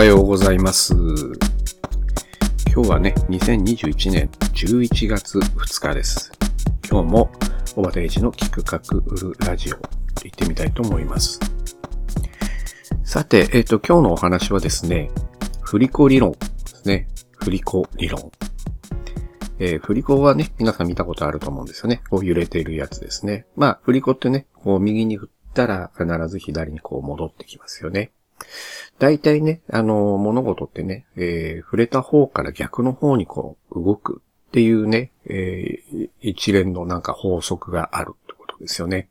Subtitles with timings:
[0.00, 0.94] はようございます。
[2.72, 6.32] 今日はね、2021年11月2日です。
[6.90, 7.30] 今日も、
[7.76, 11.38] オバデイジのキクカクウルラジオ、行ってみたいと思います。
[13.04, 15.10] さて、えっ、と、今日のお話はですね、
[15.60, 17.06] 振り子理論ですね。
[17.36, 18.32] 振り子理論。
[19.58, 22.00] えー振り子はね、皆さん見たことあると思うんですよね。
[22.08, 23.44] こう揺れているやつですね。
[23.54, 28.12] まあ、振り子ってね、こう右に振ったら必ず左にこう戻ってきますよね。
[28.98, 39.08] 大体ね、あの、物事ってね、えー触れた方から逆の方にこう動くっていうね、えー一連のなんか法則があるってことですよね。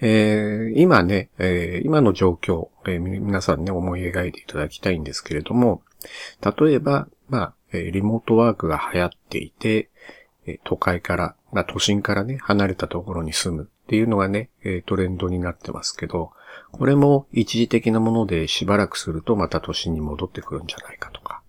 [0.00, 5.82] えー今ね、えー今の状況、えー皆さんね、思い描いていただきたいんですけれども、
[6.42, 9.90] 例えば、まあ、えリモートワークが流行っていて、
[10.46, 16.32] え都会から、まあ、都心からね、離れたところに住むっていうのがね、えトレンドになってますけど、
[16.70, 21.42] これも一時的なものでしばらくするとまた都心に戻ってくるんじゃないかとか、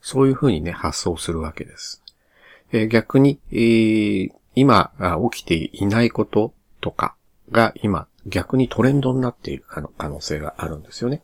[0.00, 2.02] そういうふうにね、発想するわけです。
[2.72, 4.92] えー逆に、えー今
[5.32, 7.14] 起きていないこととか
[7.52, 9.64] が今逆にトレンドになっている
[9.96, 11.22] 可能性があるんですよね。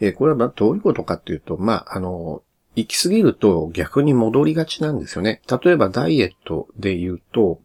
[0.00, 2.42] えーこれはどういうことかっていうと、まあ、あの、
[2.76, 5.42] 行き過ぎると逆に戻りがちなんですよね。
[5.64, 7.60] 例えばダイエットで言うと、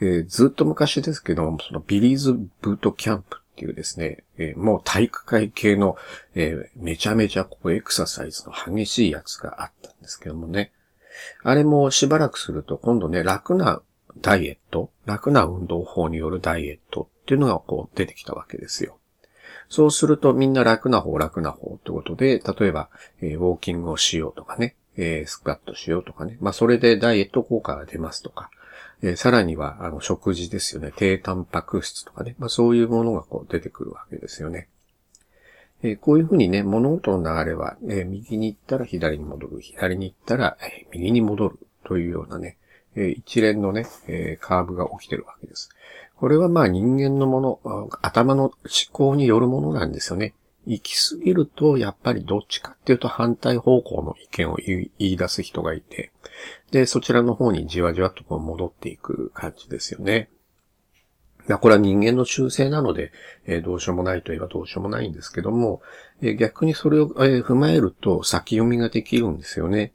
[0.00, 5.96] えーずっと昔ですけども、そのビリーズブートキャンプっていうですね、えーもう体育会系の、
[6.34, 10.72] えーめちゃめちゃこうエクササイズの激しいやつがあったんですけどもね。
[11.42, 13.82] あれもしばらくすると今度ね、楽な
[14.20, 18.96] ダイエット、楽な運動法によるダイエットっていうのがこう出てきたわけですよ。
[19.68, 22.88] そうするとみんな楽な方楽な方ってことで、例えば、
[23.20, 26.38] えーウォーキングをしようとかね、えースクワットしようとかね。
[26.40, 28.50] まあそれでダイエット効果が出ますとか。
[29.02, 30.92] えーさらには、あの、食事ですよね。
[30.94, 32.34] 低タンパク質とかね。
[32.38, 34.68] まあそういうものがこう出てくるわけですよね。
[35.82, 39.60] えーこういうふうにね、物事の流れは、えー右に行ったら左に戻る。
[39.60, 41.58] 左に行ったら、え右に戻る。
[41.84, 42.56] というようなね、
[42.94, 45.70] え一連のね、えカーブが起きてるわけです。
[46.16, 48.52] これはまあ人間のもの、頭の思
[48.92, 50.34] 考によるものなんですよね。
[50.66, 56.12] 行き過ぎると、やっぱりどっちかっていうと反対方向の意見を言い出す人がいて、
[56.70, 60.28] で、そちらの方にじわじわとこう戻っていく感じですよね。
[61.48, 63.12] まこれは人間の習性なので、
[63.46, 65.82] えーどうしようもないといえばどうしようもないんですけども、
[66.22, 69.92] えー逆にそれを、えー踏まえると先読みができるんですよね。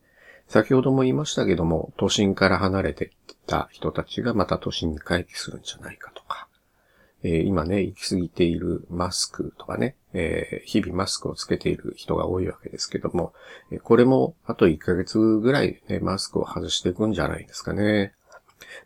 [0.48, 3.12] 先ほども言いましたけども、都心から離れていっ
[3.48, 6.48] た人たちがまた都心に回帰するんじゃないかとか、
[7.28, 13.34] え今ね、行き過ぎているマスクとかね、え日々マスクをつけている人が多いわけですけども、
[13.72, 18.14] えこれもあと1ヶ月ぐらいで、ね、マスクを外していくんじゃないですかね。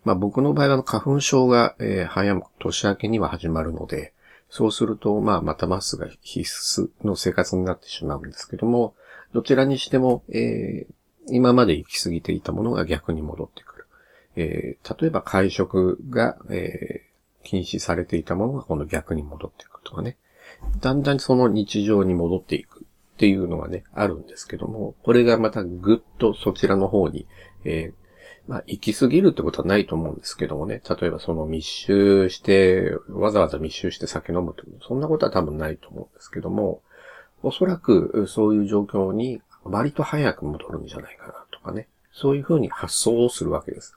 [0.06, 4.14] まあ僕の場合は花粉症が、え早く年明けには始まるので、
[4.50, 8.96] そうすると、まあまたマスクが必須の生活になってしまうんですけども、
[9.34, 10.94] どちらにしても、えー
[11.32, 13.86] 今まで行き過ぎていたものが逆に戻ってくる。
[14.38, 17.09] えー例えば会食が、えー
[17.44, 20.18] 禁止されていたものが今度逆に戻っていくとかね。
[20.82, 27.28] だんだんその日常に戻っていくっていうのがね、あるんですけども、これがまたぐっとそちらの方に、
[27.64, 28.00] えー
[28.50, 30.82] まあ、行き過ぎるってことはないと思うんですけどもね。
[30.90, 36.82] 例えばその密集して、わざわざ密集して酒飲むってこと、そんなことは多分ないと思うんですけども、
[37.44, 41.88] おそらくそういう状況に割と早く戻るんじゃないかなとかね。
[42.12, 43.96] そういうふうに発想をするわけです。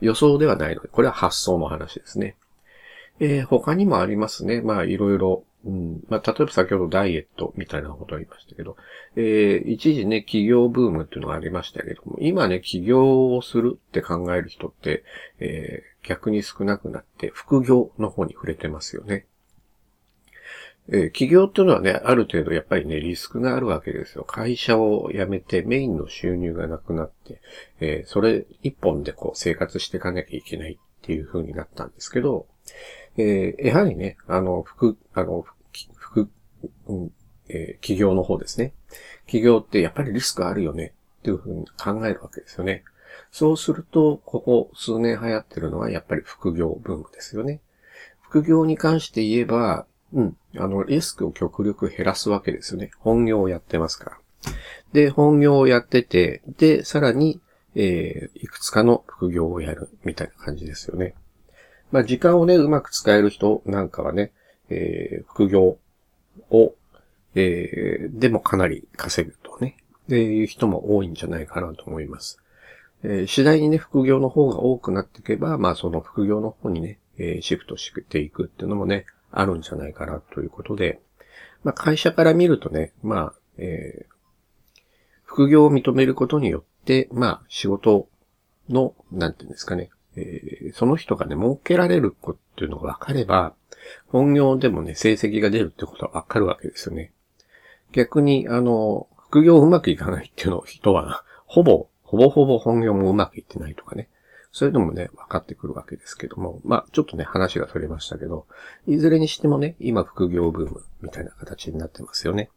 [0.00, 2.36] 予想ではないので、これは発想の話ですね。
[3.20, 4.60] えー他にもありますね。
[4.60, 5.44] まあ、いろいろ。
[5.64, 6.04] うん。
[6.08, 8.76] まあ、例えば先ほどダイエットみたいなことを言いましたけど、
[9.16, 15.04] えー一時ね、企業ブームっていうのがありましたけども、今ね、起業をするって考える人って、
[15.40, 19.26] えー逆に少なくなって、副業の方に触れてますよね。
[20.90, 24.24] えー起業っていうのはね、ある程度やっぱりね、リスクがあるわけですよ。
[24.24, 27.40] 会社を辞めてメインの収入がなくなって、
[27.80, 32.46] えーそれ一本でこう生活していかなきゃいけないっていう風になったんですけど、
[33.18, 35.44] えーやはりね、あの、副、あの、
[35.96, 36.30] 副、
[36.86, 37.12] うん
[37.48, 38.72] えー企業の方ですね。
[39.26, 42.84] 企業ってやっぱりリスクあるよねっていう風に考えるわけですよね。
[43.30, 47.60] そうすると、ここ数年流行ってるのはやっぱり副業ブームですよね。
[48.22, 52.90] 副業に関して言えば、うん、あの、リスクを極力減らすわけですよね。
[52.98, 54.18] 本業をやってますから。
[54.92, 57.40] で、本業をやってて、で、さらに、
[57.74, 61.14] えーいくつかの副業をやるみたいな感じですよね。
[61.90, 64.32] まあ、時間をね、うまく使える人なんかはね、
[64.68, 65.78] えー副業
[66.50, 66.74] を、
[67.34, 69.76] えーでもかなり稼ぐとね、
[70.06, 72.38] っていう人も多いんじゃないかなと思います。
[73.02, 81.00] えー次第にね、副業の方が多くなっていけば、まあその副業の方にね、えーシフトしていくっていうのもね、あるんじゃないかなということで、
[81.64, 84.82] まあ、会社から見るとね、まあ、えー、
[85.24, 88.08] 副業を認めることによって、まあ、仕事
[88.68, 93.54] の、なんていうんですかね、えー、その人がね、儲けられることっていうのが分かれば、
[94.08, 97.12] 本業でもね、成績が出るってことは分かるわけですよね。
[97.92, 104.08] 逆に、あの、副業うまくいかないっていうの人は、ほぼ、ほぼほぼ本業もうまくいってないとかね。
[104.50, 106.60] そういうのもね、分かってくるわけですけども。
[106.64, 108.46] まあ、ちょっとね、話がそれましたけど、
[108.86, 112.50] いずれにしてもね、今副業ブームみたいな形になってますよね。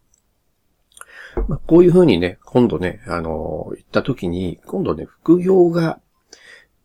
[1.48, 6.00] まあ、こういうふうにね、今度ね、あのー、行った時に、今度ね、副業が、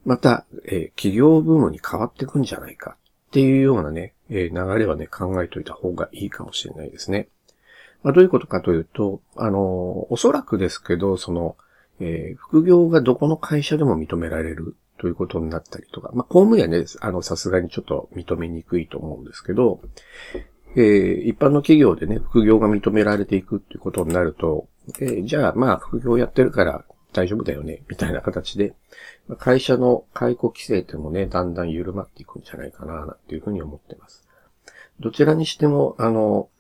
[0.07, 2.97] また、えー、企業ブームに変わっていくんじゃないか
[3.29, 7.29] っていうようなね、えー、流れはね、考えといた方がいいかもしれないですね。
[8.05, 11.57] まあ、どういうことかというと、あの、おそらくですけど、その、
[11.99, 19.81] えー、副業がどこの会社でも認められるということになったりとか、まあ、公務員はね、あの、さすがにちょっと認めにくいと思うんですけど、
[20.77, 24.69] えー、一般の企業でね、副業が認められていくっていうことになると、
[25.01, 26.85] えー、じゃあ、まあ、副業やってるから
[27.17, 28.75] 大丈夫だよね、みたいな形で、
[29.39, 34.29] 会社の解雇規制ってもね、だんだん緩まっていくんじゃないかな、なんていうふうに思ってます。
[35.01, 36.51] どちらにしても、あの、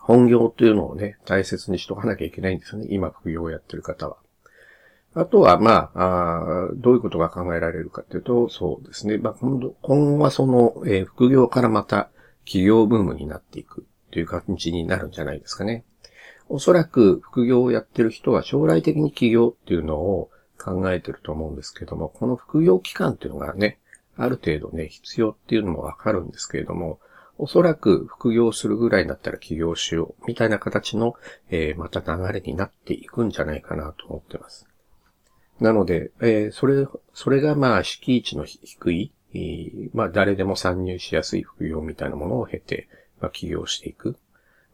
[0.00, 2.86] 本業っていうのをね、大切にしとかなきゃいけないんですよね。
[2.88, 4.16] 今、副業をやってる方は。
[5.12, 9.18] あとは、まああ、どういうことが考えられるかというと、そうですね。
[9.18, 12.10] まあ、今度、今後はその、えー、副業からまた
[12.46, 15.84] 企業ブームになっていくという感じになるんじゃないですかね。
[16.48, 23.78] おそらく副業をやってる人は将来的に起業っていうのを考えてると思うんですけども、この副業期間っていうのがね、
[24.16, 27.00] ある程度ね、必要っていうのもわかるんですけれども、
[27.36, 31.14] おそらく副業するぐらいだったら起業しよう、みたいな形の、
[31.50, 34.68] えー、また流れになっていくんじゃないかなと思ってます。
[35.60, 39.12] なので、えー、それ、それがまあ、敷地の低い、
[39.92, 42.88] まあ、誰でも参入しやすい副業みたいなものを経て、
[43.20, 44.16] まあ、起業していく。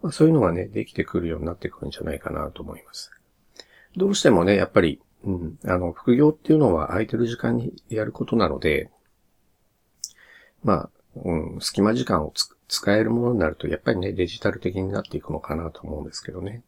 [0.02, 3.10] まあ、そういうのがね、できてくるようになってくるんじゃないかなと思います。
[3.96, 8.90] どうしてもね、やっぱり、うん、あの、副業っていうのは空いてる時間にやることなので、
[10.62, 12.32] まあ、うん、隙間時間を
[12.68, 16.62] 使えるものになると、やっぱりね、デジタル的になっていくのかなと思うんですけどね。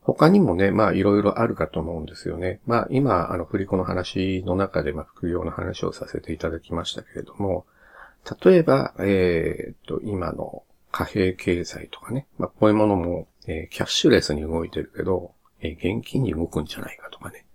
[0.00, 2.60] 他にもね、まあいろいろあるかと思うんですよね。
[2.66, 7.66] まあ今、あの、振り子の話の中で、まあ副業の話をさせていただきましたけれども、
[8.42, 10.62] 例えば、えー、っと、今の
[10.98, 17.46] 貨幣経済とかね、まあこういうものも、えー、キャッシュレスに動いてるけど、えー、現金に動くんじゃないかとかね。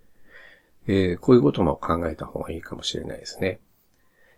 [0.88, 3.60] えー、こういうことも考えた方がいいかもしれないですね。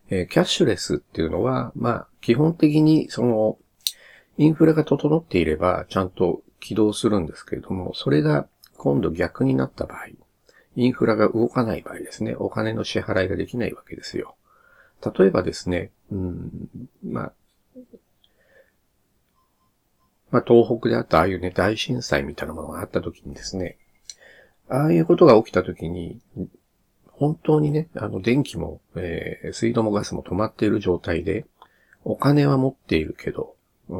[0.09, 3.59] え、キャッシュレスっていうのは、まあ、基本的にその、
[4.37, 10.07] インフラが整っていれば、ちゃんと起動するんですけれども、それが今度逆になった場合、
[10.75, 14.35] インフラが動かない場合ですね、お金の支払いができないわけですよ。
[15.17, 16.69] 例えばですね、うん、
[17.03, 17.33] まあ、
[20.31, 23.77] まあ、東北であったああいうね、大震災みたいなものがあった時にですね、
[24.69, 26.19] ああいうことが起きた時に、
[27.07, 31.45] 本当にね、あの、電気も、えー、水道もガスも止まっている状態で、
[32.03, 33.55] お金は持っているけど、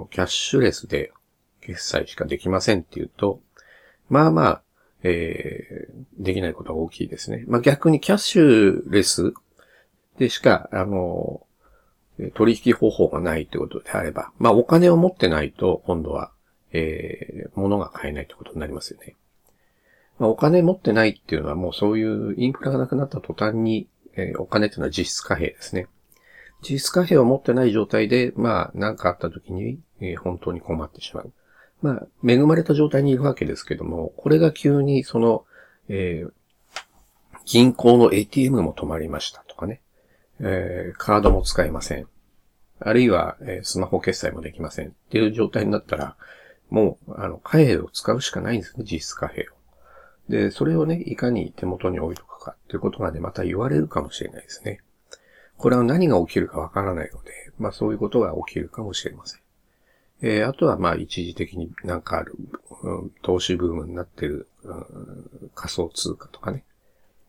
[0.09, 1.11] キャッシュレスで
[1.61, 3.39] 決済しかできませんっていうと、
[4.09, 4.61] まあまあ、
[5.03, 7.43] えー、できないことが大きいですね。
[7.47, 9.33] まあ逆にキャッシュレス
[10.17, 11.45] でしか、あの、
[12.33, 16.31] 取引方法がないってことであれば、まあお金を持ってないと、今度は、
[16.71, 19.15] えー、物が買えないってことになりますよね。
[20.19, 25.87] まあ、お金持ってないっていうのはもうそういうインフラがなくなった途端に、えー、お金っていうのは実質貨幣ですね。
[26.67, 31.31] 実質貨幣を持ってない状態で、まあ、何かあった時に、えー、本当に困ってしまう。
[31.81, 35.45] まあ、恵まれた状態にいるわけですけども、これが急にその、
[35.89, 36.31] えー、
[37.45, 39.44] 銀行の ATM も止まりました、
[40.39, 42.07] えー、カードも使えません。
[42.79, 46.17] あるいは、えー、スマホ決済もできませんっていう状態になったら、
[46.69, 49.45] もう、あの、貨幣を使うしかないんですね、実質貨幣を。
[50.29, 54.81] で、それをね、いかに手元に置いとくかっていうことがね、また言われるかもしれないですね。
[55.57, 59.41] これは何が起きるかわからないので、まあそういうことが起きるかもしれません。
[60.21, 62.35] えー、あとはまあ一時的になんかある、
[62.83, 66.63] うん、投資ブームになってる、うん、仮想通貨とかね。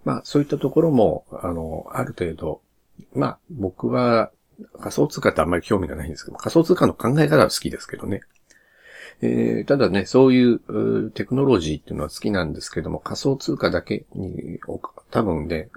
[0.04, 2.62] まあそういったところも、あの、ある程度、
[3.14, 4.30] まあ僕は
[4.80, 8.20] 仮想通貨ってあんまり興味がないんですけど、仮想通貨の考え方は好きですけどね。
[9.22, 14.60] えー、ただね、そういうテクノロジーっていうのは好きなんですけども、仮想通貨だけに、
[15.10, 15.70] 多分ね、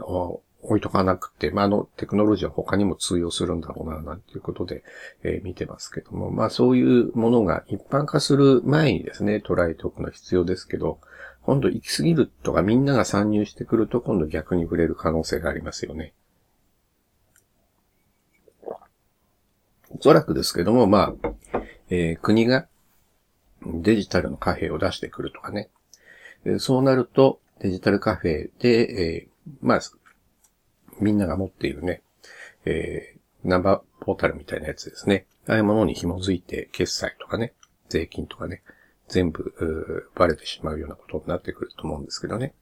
[0.61, 4.83] 置いとかなくて、まあ、あの、テクノロジーは他にも通用するんだろうな、なんていうことで、
[5.23, 10.99] えー、見てますけども、まあ、そういうものが一般化する前にですね、捉えておくのは必要ですけど、
[11.43, 16.13] 今度行き過ぎるとかみんなが参入してくると今度逆に触れる可能性がありますよね。
[19.89, 22.67] おそらくですけども、まあ、えー、国が
[23.65, 25.69] デジタルのカフェを出してくるとかね。
[26.59, 29.81] そうなると、デジタルカフェで、えー、まあ、
[30.99, 32.01] みんなが持っているね、
[32.65, 35.25] えー、ナンバーポータルみたいなやつですね。
[35.47, 37.53] ああいうものに紐づいて、決済とかね、
[37.89, 38.61] 税金とかね、
[39.07, 42.53] 全部、バレてしまうようなことになってくると思うんですけどね。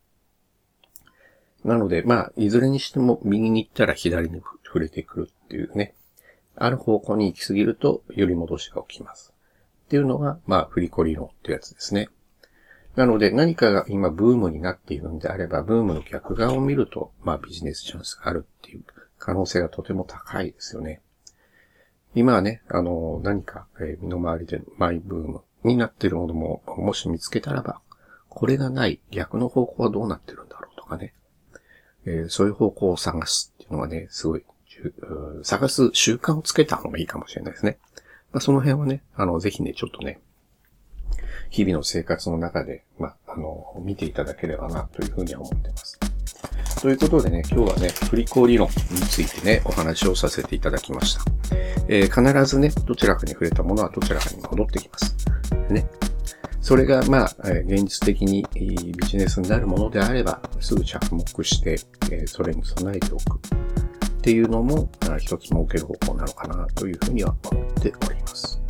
[1.63, 5.93] なので、まあ、いずれにしても右に行ったら左に触れてくるっていうね、
[6.59, 9.33] ある方向に行き過ぎると、より戻しが起きます。
[9.85, 12.09] っていうのが、まあ、振り子理論ってやつですね。
[12.95, 18.83] なので、何かが今ブームになっているんであれば、ブームの逆側を見ると、まあ、ビジネスチャンスがあるっていう
[19.19, 21.01] 可能性がとても高いですよね。
[22.15, 27.81] 今はね、あの、何か、え、身の回りでマイブームになっているものも、もし見つけたらば、
[28.29, 31.13] これがない逆の方向はどうなってるんだろうとかね。
[32.05, 34.45] えー、そういう方向を探すっていうのはね、すごい、
[35.43, 37.77] 探す習慣をつけた方がいいかもしれないですね。
[38.31, 40.19] まあ、その辺はね、あの、ぜひね、ちょっとね、
[41.49, 45.99] 日々の生活の中で、まあ、あの、見ていただければな、というふうには思ってます。
[46.81, 51.23] ということでね、今日はね、振り子理論についてね、お話をさせていただきました。
[51.87, 55.15] えー、必ずね、どちらかに触れたものはどちらかに戻ってきます。
[55.69, 55.87] ね。
[56.61, 61.77] それが、まあ、現実的にビジネスになるものであれば、すぐ着目して、
[62.27, 63.39] それに備えておく。
[64.27, 68.61] っていうのも、一つ設ける方向なのかな、というふうには思っております。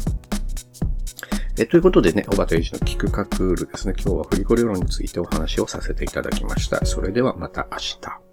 [1.58, 3.96] えということでね、小畑英二のキクカクールですね。
[3.98, 6.86] 今日は振り子理論についてお話をさせていただきました。
[6.86, 8.27] それではまた明日。